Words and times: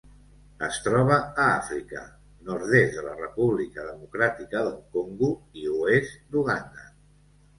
Es 0.67 0.77
troba 0.85 1.15
a 1.41 1.43
Àfrica: 1.57 2.01
nord-est 2.47 2.95
de 2.95 3.03
la 3.09 3.13
República 3.19 3.85
Democràtica 3.89 4.63
del 4.69 4.79
Congo 4.97 5.29
i 5.65 5.69
oest 5.75 6.19
d'Uganda. 6.33 6.91